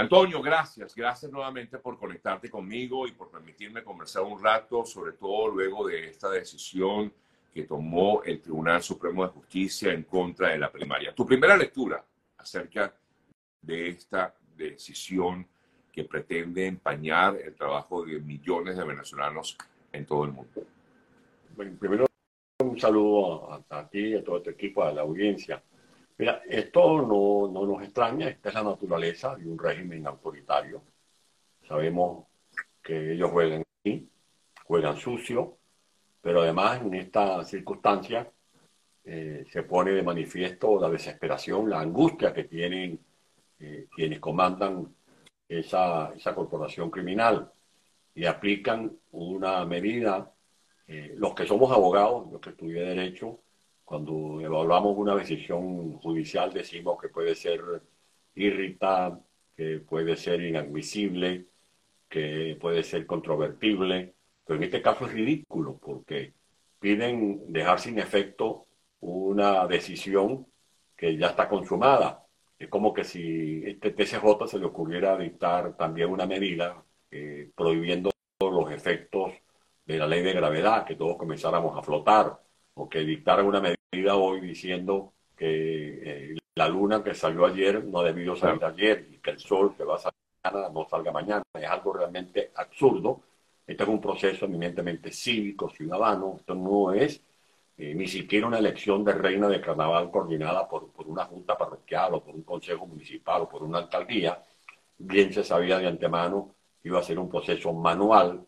[0.00, 0.94] Antonio, gracias.
[0.94, 6.08] Gracias nuevamente por conectarte conmigo y por permitirme conversar un rato, sobre todo luego de
[6.08, 7.12] esta decisión
[7.52, 11.14] que tomó el Tribunal Supremo de Justicia en contra de la primaria.
[11.14, 12.02] Tu primera lectura
[12.38, 12.94] acerca
[13.60, 15.46] de esta decisión
[15.92, 19.58] que pretende empañar el trabajo de millones de venezolanos
[19.92, 20.62] en todo el mundo.
[21.54, 22.06] Bueno, primero
[22.60, 25.62] un saludo a, ti y a todo tu equipo, a la audiencia.
[26.48, 30.82] Esto no, no nos extraña, esta es la naturaleza de un régimen autoritario.
[31.66, 32.26] Sabemos
[32.82, 34.08] que ellos juegan aquí,
[34.64, 35.56] juegan sucio,
[36.20, 38.30] pero además en esta circunstancia
[39.04, 43.00] eh, se pone de manifiesto la desesperación, la angustia que tienen
[43.58, 44.94] eh, quienes comandan
[45.48, 47.50] esa, esa, corporación criminal
[48.14, 50.32] y aplican una medida.
[50.86, 53.40] Eh, los que somos abogados, los que estudié Derecho,
[53.90, 57.60] cuando evaluamos una decisión judicial decimos que puede ser
[58.36, 59.20] irritable,
[59.56, 61.46] que puede ser inadmisible,
[62.08, 66.34] que puede ser controvertible, pero en este caso es ridículo porque
[66.78, 68.68] piden dejar sin efecto
[69.00, 70.46] una decisión
[70.96, 72.24] que ya está consumada.
[72.60, 78.12] Es como que si este TCJ se le ocurriera dictar también una medida eh, prohibiendo
[78.38, 79.32] los efectos
[79.84, 82.40] de la ley de gravedad, que todos comenzáramos a flotar,
[82.74, 88.02] o que dictaran una medida hoy diciendo que eh, la luna que salió ayer no
[88.02, 91.42] debió salir ayer y que el sol que va a salir mañana no salga mañana.
[91.54, 93.22] Es algo realmente absurdo.
[93.66, 96.36] Este es un proceso eminentemente cívico, ciudadano.
[96.38, 97.22] Esto no es
[97.78, 102.14] eh, ni siquiera una elección de reina de carnaval coordinada por, por, una junta parroquial
[102.14, 104.42] o por un consejo municipal o por una alcaldía,
[104.98, 108.46] bien se sabía de antemano que iba a ser un proceso manual,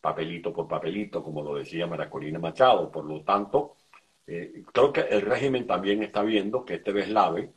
[0.00, 2.90] papelito por papelito, como lo decía Maracolina Machado.
[2.90, 3.76] Por lo tanto,
[4.26, 7.52] eh, creo que el régimen también está viendo que este deslave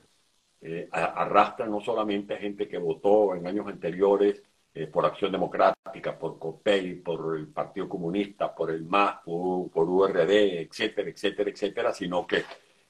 [0.61, 4.41] eh, arrastra no solamente gente que votó en años anteriores
[4.73, 10.61] eh, por Acción Democrática, por COPEI, por el Partido Comunista, por el MAS, por, URD,
[10.61, 12.43] etcétera, etcétera, etcétera, sino que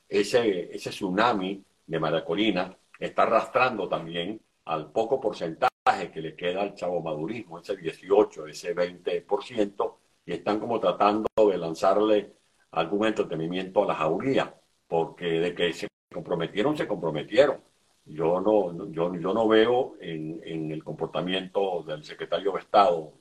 [0.08, 6.74] ese, ese tsunami de Maracolina está arrastrando también al poco porcentaje que le queda al
[6.76, 9.96] chavo madurismo, ese 18, ese 20%,
[10.26, 12.37] y están como tratando de lanzarle
[12.72, 14.56] algún entretenimiento a la jauría,
[14.88, 17.60] porque de que se comprometieron, se comprometieron.
[18.06, 23.14] Yo no, yo, yo no veo en, en el comportamiento del secretario de Estado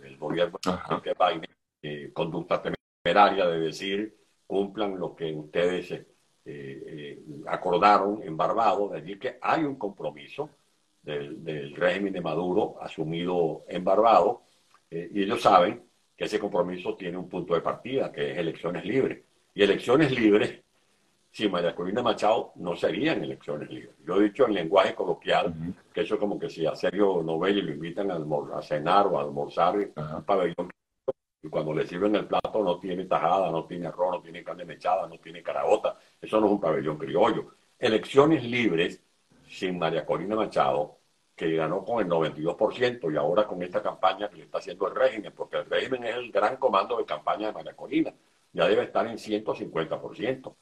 [0.00, 0.58] del, gobierno
[1.02, 1.50] de Biden
[1.82, 4.16] eh, conducta temeraria de decir
[4.46, 6.06] cumplan lo que ustedes eh,
[6.44, 10.50] eh, acordaron en Barbados, de decir que hay un compromiso
[11.02, 14.40] del, del régimen de Maduro asumido en Barbados
[14.90, 15.82] y ellos saben
[16.16, 19.22] que ese compromiso tiene un punto de partida, que es elecciones libres.
[19.54, 20.60] Y elecciones libres
[21.34, 23.96] si María Corina Machado no serían elecciones libres.
[24.06, 25.52] Yo he dicho en lenguaje coloquial
[25.92, 29.22] que eso es como que si a Sergio Novelli lo invitan a, cenar o a
[29.22, 30.70] almorzar en un pabellón
[31.42, 34.64] y cuando le sirven el plato no tiene tajada, no tiene arroz, no tiene carne
[34.64, 35.98] mechada, no tiene carabota.
[36.20, 37.48] Eso no es un pabellón criollo.
[37.78, 39.02] Elecciones libres
[39.48, 40.98] sin María Corina Machado,
[41.34, 44.94] que ganó con el 92% y ahora con esta campaña que le está haciendo el
[44.94, 48.12] régimen, porque el régimen es el gran comando de campaña de María Corina,
[48.52, 50.54] ya debe estar en 150%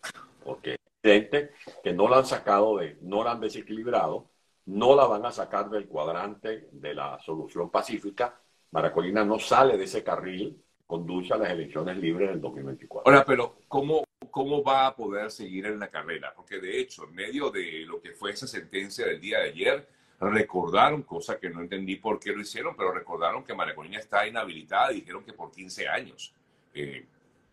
[0.45, 1.53] porque evidente
[1.83, 4.31] que no la han sacado de, no la han desequilibrado,
[4.67, 8.41] no la van a sacar del cuadrante de la solución pacífica.
[8.71, 13.11] Maracolina no sale de ese carril, conduce a las elecciones libres del 2024.
[13.11, 16.33] Ahora, pero ¿cómo, ¿cómo va a poder seguir en la carrera?
[16.35, 19.89] Porque de hecho, en medio de lo que fue esa sentencia del día de ayer,
[20.31, 24.93] recordaron, cosa que no entendí por qué lo hicieron, pero recordaron que Maracolina está inhabilitada
[24.93, 26.33] y dijeron que por 15 años.
[26.75, 27.05] Eh,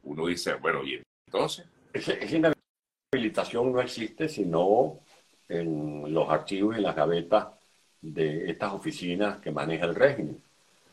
[0.03, 1.65] uno dice, bueno, ¿y entonces?
[1.91, 2.33] Es, es
[3.11, 4.99] habilitación no existe sino
[5.47, 7.47] en los archivos y las gavetas
[8.01, 10.41] de estas oficinas que maneja el régimen.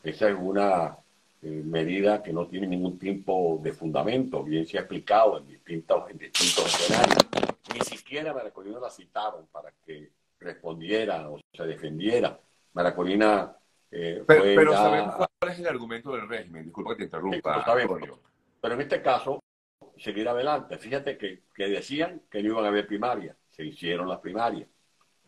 [0.03, 0.97] Esa es una
[1.43, 6.09] eh, medida que no tiene ningún tipo de fundamento, bien se ha explicado en distintos,
[6.09, 7.27] en distintos escenarios.
[7.73, 10.09] Ni siquiera Maracolina la citaron para que
[10.39, 12.39] respondiera o se defendiera.
[12.73, 13.57] Maracolina
[13.89, 17.63] eh, pero, pero sabemos cuál es el argumento del régimen, disculpa que te interrumpa.
[18.61, 19.41] pero en este caso,
[19.97, 20.77] seguir adelante.
[20.77, 24.67] Fíjate que, decían que no iban a haber primarias, se hicieron las primarias.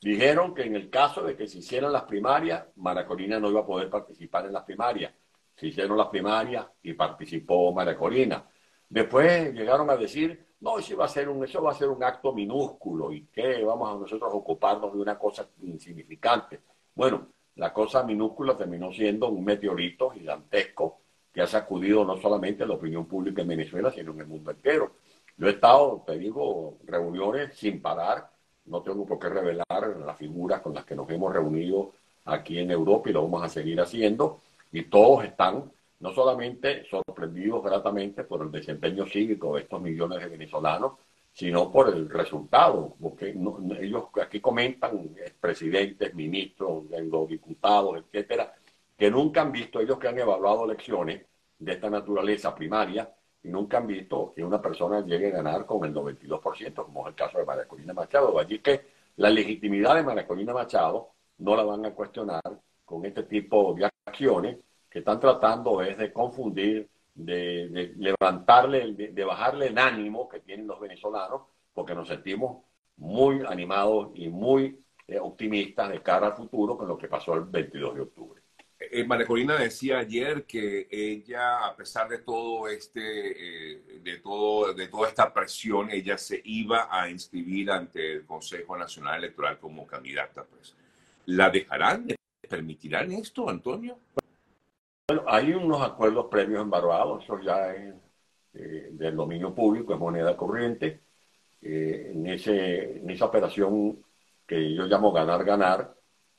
[0.01, 3.66] Dijeron que en el caso de que se hicieran las primarias, Maracolina no iba a
[3.66, 5.13] poder participar en las primarias.
[5.56, 8.50] Se hicieron las primarias y participó Maracolina.
[8.88, 12.03] Después llegaron a decir, no, eso va a ser un, eso va a ser un
[12.03, 16.59] acto minúsculo y que vamos a nosotros ocuparnos de una cosa insignificante.
[16.95, 21.00] Bueno, la cosa minúscula terminó siendo un meteorito gigantesco
[21.33, 24.94] que ha sacudido no solamente la opinión pública en Venezuela, sino en el mundo entero.
[25.38, 28.29] Yo he estado, te digo, reuniones sin parar,
[28.65, 31.94] no tengo por qué revelar las figuras con las que nos hemos reunido
[32.25, 34.41] aquí en Europa y lo vamos a seguir haciendo.
[34.71, 40.28] Y todos están no solamente sorprendidos gratamente por el desempeño cívico de estos millones de
[40.28, 40.94] venezolanos,
[41.31, 43.36] sino por el resultado, porque
[43.80, 48.54] ellos aquí comentan presidentes, ministros, los diputados, etcétera,
[48.98, 51.22] que nunca han visto, ellos que han evaluado elecciones
[51.57, 55.86] de esta naturaleza primaria, y nunca han visto que una persona llegue a ganar con
[55.86, 58.38] el 92%, como es el caso de María Corina Machado.
[58.38, 58.81] Allí que
[59.16, 62.42] la legitimidad de María Corina Machado no la van a cuestionar
[62.84, 64.57] con este tipo de acciones
[64.89, 70.80] que están tratando es de confundir, de, levantarle, de, bajarle el ánimo que tienen los
[70.80, 71.41] venezolanos,
[71.74, 72.63] porque nos sentimos
[72.97, 77.45] muy animados y muy eh, optimistas de cara al futuro con lo que pasó el
[77.45, 78.41] 22 de octubre.
[78.80, 84.74] Eh, María Corina decía ayer que ella, a pesar de todo este, eh, de todo,
[84.74, 89.85] de toda esta presión, ella se iba a inscribir ante el Consejo Nacional Electoral como
[89.85, 90.45] candidata.
[90.45, 90.75] Pues,
[91.25, 92.07] ¿la dejarán?
[92.47, 94.00] ¿Permitirán esto, Antonio?
[95.09, 97.95] Bueno, hay unos acuerdos previos embargados, eso ya es
[98.53, 101.00] eh, del dominio público, es moneda corriente.
[101.63, 104.06] Eh, en, ese, en esa operación
[104.45, 105.95] que yo llamo ganar-ganar,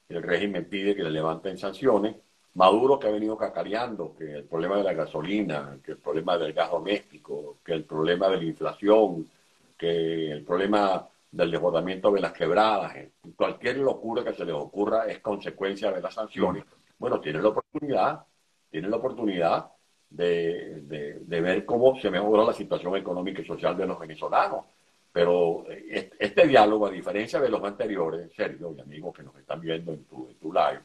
[0.08, 2.14] el régimen pide que le levanten sanciones.
[2.54, 6.52] Maduro que ha venido cacareando que el problema de la gasolina, que el problema del
[6.52, 9.28] gas doméstico, que el problema de la inflación,
[9.76, 12.94] que el problema del desbordamiento de las quebradas,
[13.34, 16.62] cualquier locura que se les ocurra es consecuencia de las sanciones.
[17.00, 18.29] Bueno, tiene la oportunidad
[18.70, 19.70] tienen la oportunidad
[20.08, 24.64] de, ver cómo se mejora la situación económica y social de los venezolanos.
[25.12, 29.60] Pero eh, este, diálogo, a diferencia de los anteriores, Sergio y amigos que nos están
[29.60, 30.80] viendo en tu, en tu live,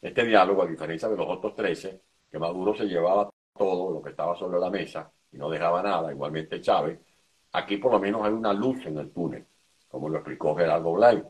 [0.00, 4.10] este diálogo, a diferencia de los otros 13, que Maduro se llevaba todo lo que
[4.10, 6.98] estaba sobre la mesa y no dejaba nada, igualmente Chávez,
[7.52, 9.44] aquí por lo menos hay una luz en el túnel,
[9.88, 11.22] como lo explicó Gerardo Blay.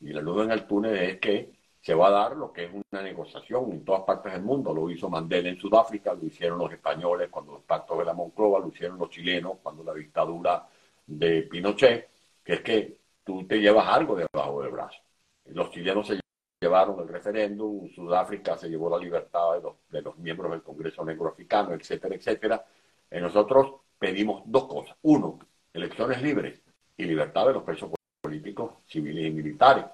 [0.00, 1.53] Y la luz en el túnel es que
[1.84, 4.72] se va a dar lo que es una negociación en todas partes del mundo.
[4.72, 8.60] Lo hizo Mandela en Sudáfrica, lo hicieron los españoles cuando los pactos de la Moncloa,
[8.60, 10.66] lo hicieron los chilenos cuando la dictadura
[11.06, 12.08] de Pinochet,
[12.42, 14.98] que es que tú te llevas algo debajo del brazo.
[15.44, 16.20] Los chilenos se
[16.58, 21.04] llevaron el referéndum, Sudáfrica se llevó la libertad de los, de los miembros del Congreso
[21.04, 22.64] Negro Africano, etcétera, etcétera.
[23.10, 24.96] Y nosotros pedimos dos cosas.
[25.02, 25.38] Uno,
[25.70, 26.62] elecciones libres
[26.96, 27.90] y libertad de los presos
[28.22, 29.84] políticos, civiles y militares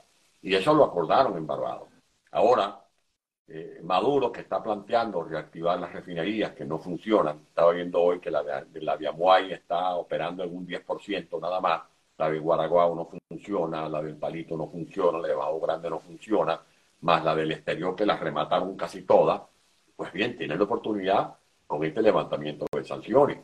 [0.43, 1.89] y eso lo acordaron en Barbados.
[2.33, 2.81] Ahora,
[3.49, 8.31] eh, Maduro, que está planteando reactivar las refinerías que no funcionan, estaba viendo hoy que
[8.31, 11.83] la de, la Amuay está operando en un 10% nada más,
[12.17, 15.99] la de Guaraguao no funciona, la del Palito no funciona, la de Bajo Grande no
[16.01, 16.61] funciona,
[17.01, 19.43] más la del exterior que las remataron casi todas,
[19.97, 21.35] pues bien, tienen la oportunidad
[21.67, 23.39] con este levantamiento de sanciones.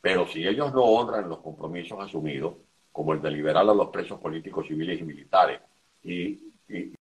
[0.00, 2.54] Pero si ellos no honran los compromisos asumidos,
[2.92, 5.60] como el de liberar a los presos políticos, civiles y militares,
[6.02, 6.38] y,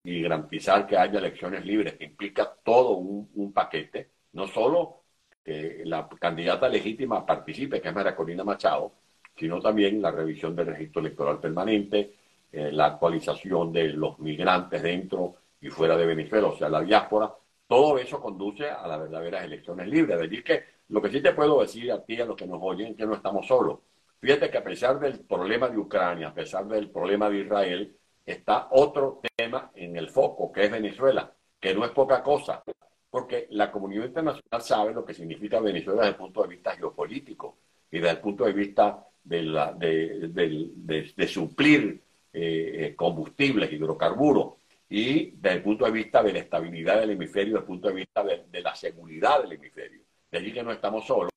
[0.04, 5.02] garantizar que haya elecciones libres, que implica todo un, paquete, no solo
[5.44, 8.92] que la candidata legítima participe, que es María Corina Machado,
[9.36, 12.14] sino también la revisión del registro electoral permanente,
[12.52, 17.32] eh, la actualización de los migrantes dentro y fuera de Venezuela, o sea, la diáspora,
[17.66, 20.16] todo eso conduce a las verdaderas elecciones libres.
[20.16, 22.58] Es decir, que lo que sí te puedo decir a ti, a los que nos
[22.60, 23.78] oyen, es que no estamos solos.
[24.20, 28.68] Fíjate que a pesar del problema de Ucrania, a pesar del problema de Israel, está
[28.70, 32.62] otro tema en el foco, que es Venezuela, que no es poca cosa,
[33.10, 37.58] porque la comunidad internacional sabe lo que significa Venezuela desde el punto de vista geopolítico
[37.90, 44.54] y desde el punto de vista de, la, de, suplir eh, combustibles, hidrocarburos,
[44.88, 47.94] y desde el punto de vista de la estabilidad del hemisferio, desde el punto de
[47.94, 50.02] vista de, la seguridad del hemisferio.
[50.30, 51.30] De allí que no estamos solos,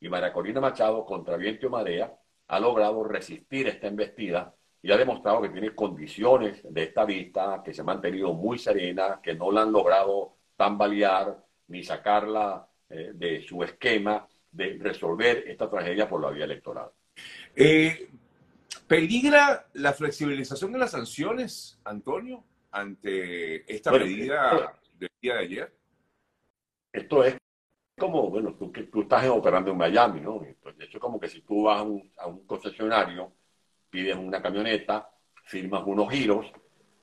[0.00, 2.12] y María Corina Machado, contra viento marea,
[2.48, 7.74] ha logrado resistir esta embestida y ha demostrado que tiene condiciones de esta vista, que
[7.74, 11.36] se ha mantenido muy serena, que no la han logrado tambalear
[11.68, 16.90] ni sacarla eh, de su esquema de resolver esta tragedia por la vía electoral.
[17.54, 18.08] Eh,
[18.86, 25.76] ¿Peligra la flexibilización de las sanciones, Antonio, ante esta medida del día de ayer?
[26.92, 27.36] Esto es
[27.98, 30.38] como, bueno, tú, tú estás operando en Miami, ¿no?
[30.38, 31.80] De hecho, como que si tú vas
[32.16, 33.32] a un concesionario
[33.90, 35.10] pides una camioneta,
[35.44, 36.46] firmas unos giros,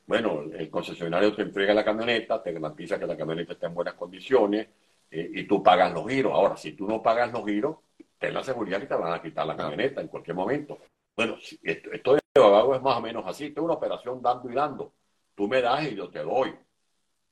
[0.07, 3.95] bueno, el concesionario te entrega la camioneta, te garantiza que la camioneta está en buenas
[3.95, 4.67] condiciones
[5.09, 6.33] eh, y tú pagas los giros.
[6.33, 7.77] Ahora, si tú no pagas los giros,
[8.17, 10.77] ten la seguridad que te van a quitar la camioneta en cualquier momento.
[11.15, 14.93] Bueno, esto, de Bavago es más o menos así, es una operación dando y dando.
[15.33, 16.53] Tú me das y yo te doy.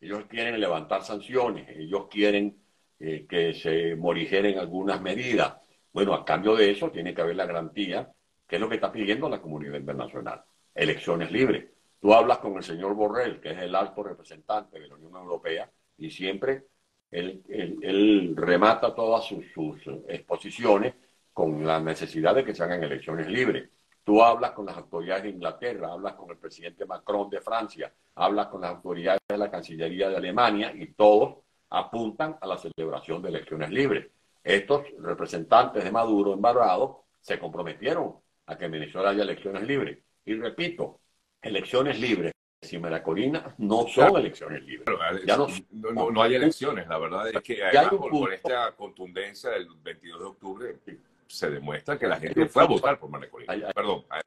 [0.02, 2.58] Ellos quieren levantar sanciones, ellos quieren
[3.00, 5.58] eh, que se morigeren algunas medidas.
[5.92, 8.12] Bueno, a cambio de eso tiene que haber la garantía
[8.48, 10.44] ¿Qué es lo que está pidiendo la comunidad internacional?
[10.74, 11.66] Elecciones libres.
[12.00, 15.72] Tú hablas con el señor Borrell, que es el alto representante de la Unión Europea,
[15.98, 16.66] y siempre
[17.10, 19.46] él, él, remata todas sus,
[20.08, 20.96] exposiciones
[21.32, 23.70] con la necesidad de que se hagan elecciones libres.
[24.04, 28.48] Tú hablas con las autoridades de Inglaterra, hablas con el presidente Macron de Francia, hablas
[28.48, 31.38] con las autoridades de la Cancillería de Alemania y todos
[31.70, 34.08] apuntan a la celebración de elecciones libres.
[34.44, 40.00] Estos representantes de Maduro embarrados se comprometieron a que en Venezuela haya elecciones libres.
[40.26, 41.00] Y repito,
[41.42, 44.88] elecciones libres sin Maracorina no son elecciones libres.
[45.26, 45.48] ya no,
[46.12, 47.60] no, hay elecciones, la verdad es que
[48.10, 50.80] por, esta contundencia del 22 de octubre
[51.28, 53.72] se demuestra que la gente fue a votar por Maracorina.
[53.74, 54.06] Perdón.
[54.10, 54.22] Hay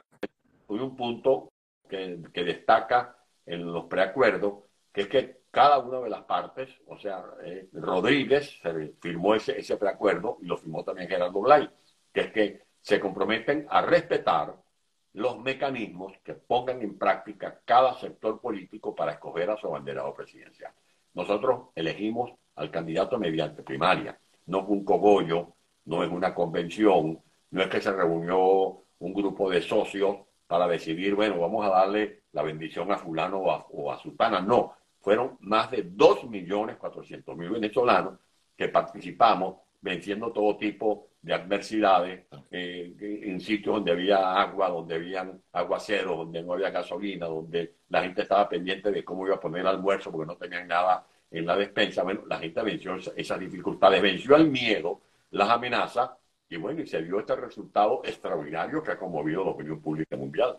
[0.68, 1.50] un punto
[1.88, 6.98] que, que destaca en los preacuerdos, que es que cada una de las partes, o
[6.98, 8.60] sea, eh, Rodríguez
[9.00, 11.70] firmó ese, ese preacuerdo y lo firmó también Gerardo Blay,
[12.12, 14.54] que es que se comprometen a respetar
[15.14, 20.72] los mecanismos que pongan en práctica cada sector político para escoger a su abanderado presidencial.
[21.14, 24.16] Nosotros elegimos al candidato mediante primaria,
[24.46, 29.50] no es un cogollo, no es una convención, no es que se reunió un grupo
[29.50, 33.90] de socios para decidir, bueno, vamos a darle la bendición a fulano o a, o
[33.90, 38.20] a sultana, no, fueron más de 2.400.000 venezolanos
[38.56, 45.28] que participamos venciendo todo tipo de adversidades eh, en sitios donde había agua, donde había
[45.50, 49.62] aguaceros, donde no había gasolina, donde la gente estaba pendiente de cómo iba a poner
[49.62, 52.04] el almuerzo porque no tenían nada en la despensa.
[52.04, 55.00] Bueno, la gente venció esas dificultades, venció el miedo,
[55.32, 56.10] las amenazas
[56.48, 60.56] y bueno, y se vio este resultado extraordinario que ha conmovido la opinión pública mundial.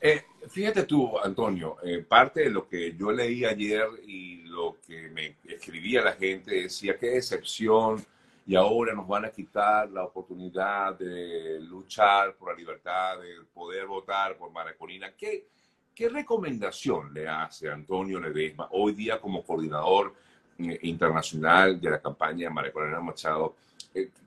[0.00, 5.10] Eh, fíjate tú, Antonio, eh, parte de lo que yo leí ayer y lo que
[5.10, 8.04] me escribía la gente decía, qué decepción,
[8.46, 13.86] y ahora nos van a quitar la oportunidad de luchar por la libertad, de poder
[13.86, 15.12] votar por Maracolina.
[15.16, 15.46] ¿Qué,
[15.94, 20.14] qué recomendación le hace Antonio Ledesma hoy día como coordinador
[20.58, 23.56] eh, internacional de la campaña de Maracolina Machado?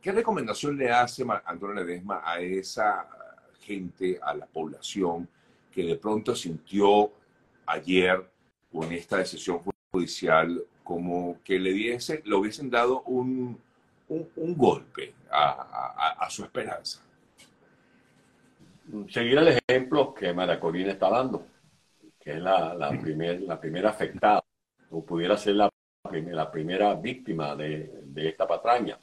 [0.02, 3.10] ¿Qué recomendación le hace Antonio Ledesma a esa
[3.60, 5.28] gente, a la población?
[5.76, 7.12] que de pronto sintió
[7.66, 8.26] ayer
[8.72, 9.60] con esta decisión
[9.92, 13.60] judicial como que le, diese, le hubiesen dado un,
[14.10, 17.02] un, golpe a, su esperanza.
[19.10, 21.48] Seguir el ejemplo que Maracolina está dando,
[22.20, 24.44] que es la, la, primer, la primera afectada,
[24.92, 25.70] o pudiera ser la,
[26.52, 29.00] primera víctima de, esta patraña.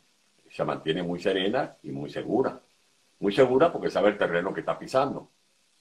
[0.51, 2.61] Se mantiene muy serena y muy segura.
[3.19, 5.31] Muy segura porque sabe el terreno que está pisando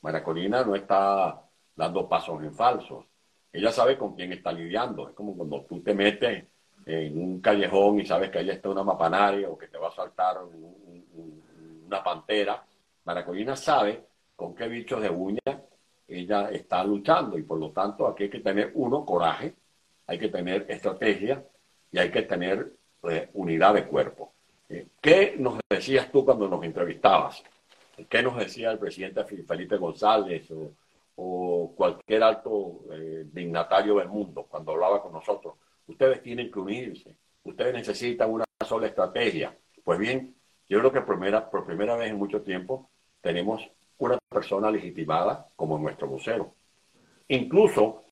[0.01, 1.43] Maracolina no está
[1.75, 3.05] dando pasos en falsos.
[3.53, 5.09] Ella sabe con quién está lidiando.
[5.09, 6.45] Es como cuando tú te metes
[6.85, 9.91] en un callejón y sabes que ahí está una mapanaria o que te va a
[9.91, 10.37] saltar
[11.85, 12.63] una pantera.
[13.05, 14.03] Maracolina sabe
[14.35, 15.41] con qué bichos de uña
[16.11, 19.53] ella está luchando y por lo tanto aquí hay que tener uno, coraje,
[20.07, 21.43] hay que tener estrategia
[21.91, 22.73] y hay que tener
[23.09, 24.33] eh, unidad de cuerpo.
[24.69, 27.43] Eh, ¿Qué nos decías tú cuando nos entrevistabas?
[28.09, 34.71] ¿Qué nos decía el presidente Felipe González o, cualquier alto eh, dignatario del mundo cuando
[34.71, 35.53] hablaba con nosotros?
[35.91, 39.53] Ustedes tienen que unirse, ustedes necesitan una sola estrategia.
[39.83, 40.33] Pues bien,
[40.69, 45.77] yo creo que primera, por primera vez en mucho tiempo tenemos una persona legitimada como
[45.77, 46.55] nuestro vocero.
[47.27, 48.05] Incluso,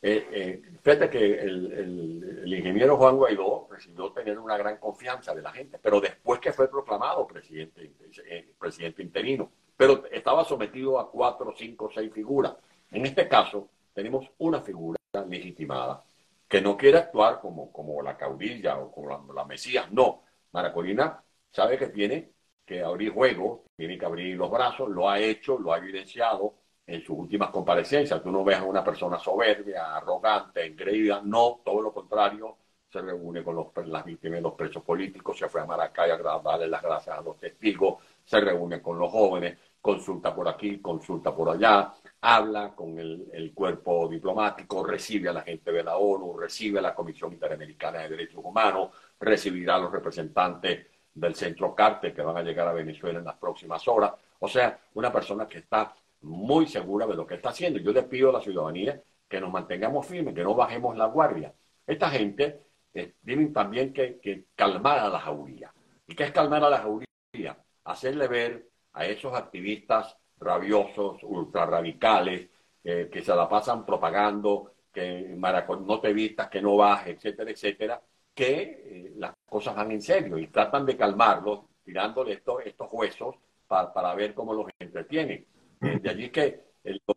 [0.00, 5.52] eh, eh, fíjate que el, ingeniero Juan Guaidó recibió tener una gran confianza de la
[5.52, 7.92] gente, pero después que fue proclamado presidente,
[8.30, 12.56] eh, presidente interino, pero estaba sometido a cuatro, cinco, seis figuras.
[12.90, 14.96] En este caso, tenemos una figura
[15.28, 16.02] legitimada
[16.48, 20.22] que no quiere actuar como, como la caudilla o como la, la Mesías, no.
[20.52, 22.32] Maracolina sabe que tiene
[22.64, 26.54] que abrir juego, tiene que abrir los brazos, lo ha hecho, lo ha evidenciado
[26.86, 28.22] en sus últimas comparecencias.
[28.22, 32.56] Tú no ves a una persona soberbia, arrogante, engreída, no, todo lo contrario,
[32.90, 36.68] se reúne con los, las víctimas los presos políticos, se fue a Maracay a darle
[36.68, 41.50] las gracias a los testigos, se reúne con los jóvenes, consulta por aquí, consulta por
[41.50, 46.82] allá, habla con el, cuerpo diplomático, recibe a la gente de la ONU, recibe a
[46.82, 52.36] la Comisión Interamericana de Derechos Humanos, recibirá a los representantes del Centro Cártel que van
[52.36, 54.12] a llegar a Venezuela en las próximas horas.
[54.40, 57.78] O sea, una persona que está muy segura de lo que está haciendo.
[57.78, 61.54] Yo le pido a la ciudadanía que nos mantengamos firmes, que no bajemos la guardia.
[61.86, 63.14] Esta gente eh,
[63.52, 65.72] también que, calmar a la jauría.
[66.06, 67.58] ¿Y qué es calmar a la jauría?
[67.84, 72.48] Hacerle ver a esos activistas rabiosos, ultrarradicales,
[72.84, 78.02] eh, que se la pasan propagando, que no te vistas, que no bajes, etcétera, etcétera,
[78.34, 83.36] que eh, las cosas van en serio y tratan de calmarlos tirándole estos, estos huesos
[83.66, 85.46] para, para ver cómo los entretienen.
[85.80, 86.66] de allí que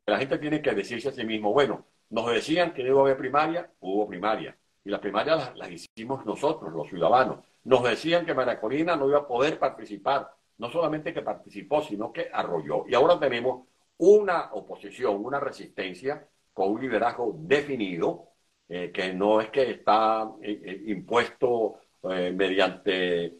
[0.05, 3.69] la gente tiene que decirse a sí mismo, bueno, nos decían que a haber primaria,
[3.79, 4.57] hubo primaria.
[4.83, 7.39] Y las primarias las, hicimos nosotros, los ciudadanos.
[7.65, 10.31] Nos decían que María Corina no iba a poder participar.
[10.59, 12.85] No solamente que participó, sino que arrolló.
[12.87, 18.29] Y ahora tenemos una oposición, una resistencia con un liderazgo definido,
[18.67, 23.35] eh, que no es que está eh, eh, impuesto mediante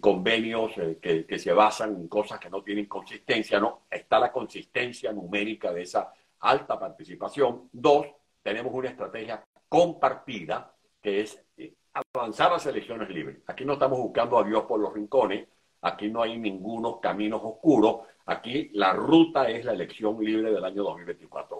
[0.00, 5.72] convenios que, se basan en cosas que no tienen consistencia, no, está la consistencia numérica
[5.72, 7.68] de esa alta participación.
[7.72, 8.08] Dos,
[8.42, 11.40] tenemos una estrategia compartida que es
[12.12, 13.38] avanzar a las elecciones libres.
[13.46, 15.46] Aquí no estamos buscando a Dios por los rincones,
[15.82, 20.82] aquí no hay ningunos caminos oscuros, aquí la ruta es la elección libre del año
[20.82, 21.58] 2024.